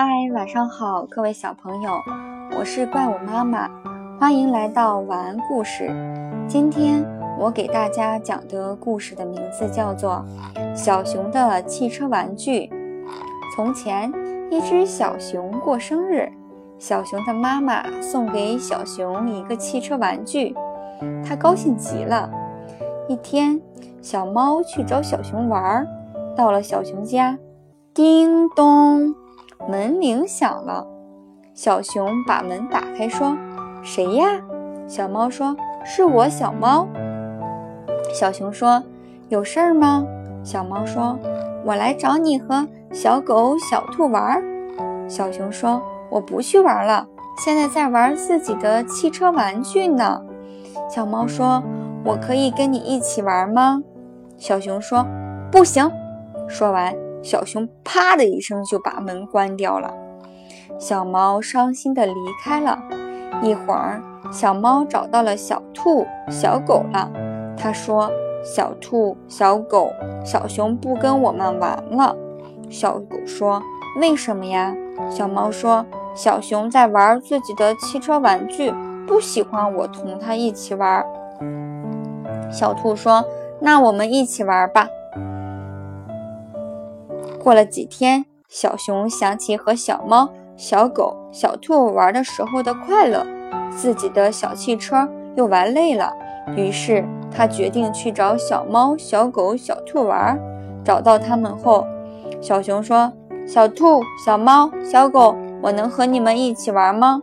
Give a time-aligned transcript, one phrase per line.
[0.00, 1.90] 嗨，晚上好，各位小朋友，
[2.56, 3.68] 我是怪物妈妈，
[4.20, 5.90] 欢迎来到晚安故事。
[6.46, 7.04] 今天
[7.36, 10.24] 我给大家讲的故事的名字叫做
[10.76, 12.60] 《小熊的汽车玩具》。
[13.56, 14.12] 从前，
[14.52, 16.30] 一只小熊过生日，
[16.78, 20.54] 小熊的妈妈送给小熊一个汽车玩具，
[21.26, 22.30] 它高兴极了。
[23.08, 23.60] 一天，
[24.00, 25.84] 小猫去找小熊玩，
[26.36, 27.36] 到了小熊家，
[27.92, 29.12] 叮咚。
[29.66, 30.86] 门铃响了，
[31.54, 33.36] 小熊把门打开，说
[33.82, 34.26] ：“谁呀？”
[34.86, 36.86] 小猫说：“是我，小猫。”
[38.14, 38.82] 小熊说
[39.28, 40.04] ：“有事儿吗？”
[40.44, 41.18] 小猫说
[41.66, 44.42] ：“我来找你和小狗、小兔玩。”
[45.08, 47.06] 小熊说：“我不去玩了，
[47.44, 50.22] 现在在玩自己的汽车玩具呢。”
[50.88, 51.62] 小猫说
[52.04, 53.82] ：“我可以跟你一起玩吗？”
[54.38, 55.04] 小熊说
[55.52, 55.90] ：“不行。”
[56.48, 56.94] 说完。
[57.22, 59.92] 小熊啪的一声就把门关掉了，
[60.78, 62.78] 小猫伤心地离开了。
[63.42, 64.02] 一会儿，
[64.32, 67.10] 小猫找到了小兔、小狗了。
[67.56, 68.10] 它说
[68.42, 69.90] ：“小兔、小狗，
[70.24, 72.16] 小熊不跟我们玩了。”
[72.70, 73.62] 小狗说
[74.00, 74.74] ：“为什么呀？”
[75.10, 78.72] 小猫说：“小熊在玩自己的汽车玩具，
[79.06, 81.04] 不喜欢我同它一起玩。”
[82.50, 83.24] 小兔说
[83.60, 84.88] ：“那我们一起玩吧。”
[87.42, 93.24] 过了几天，小熊想起和小猫、小狗、小兔玩的时候的快乐，
[93.70, 96.12] 自己的小汽车又玩累了，
[96.56, 100.38] 于是他决定去找小猫、小狗、小兔玩。
[100.84, 101.86] 找到他们后，
[102.40, 103.12] 小熊说
[103.46, 107.22] ：“小兔、小猫、小狗，我能和你们一起玩吗？”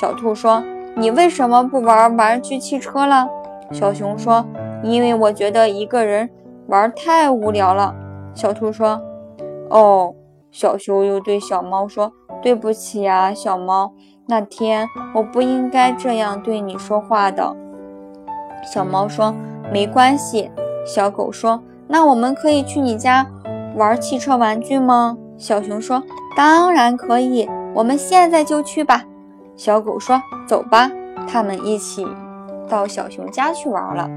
[0.00, 0.62] 小兔说
[0.94, 3.28] ：“你为什么不玩玩具汽车了？”
[3.72, 4.44] 小熊说
[4.84, 6.28] ：“因为我觉得一个人
[6.66, 7.94] 玩太无聊了。”
[8.34, 9.00] 小兔说。
[9.70, 10.14] 哦，
[10.50, 13.92] 小熊又对小猫说：“对不起呀，小猫，
[14.26, 17.54] 那天我不应该这样对你说话的。”
[18.64, 19.34] 小猫说
[19.72, 20.50] ：“没关系。”
[20.86, 23.26] 小狗说：“那我们可以去你家
[23.76, 26.02] 玩汽车玩具吗？”小熊说
[26.34, 29.04] ：“当然可以，我们现在就去吧。”
[29.54, 30.90] 小狗说：“走吧。”
[31.28, 32.06] 他们一起
[32.68, 34.08] 到小熊家去玩了。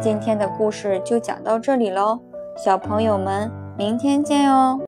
[0.00, 2.20] 今天的故事就讲到这里喽，
[2.56, 3.67] 小朋友们。
[3.78, 4.80] 明天见哦。